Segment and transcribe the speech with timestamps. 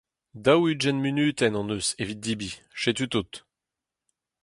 [0.43, 3.33] daou-ugent munutenn hon eus evit debriñ, setu tout.